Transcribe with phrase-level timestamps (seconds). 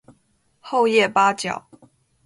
[0.61, 1.67] 厚叶八角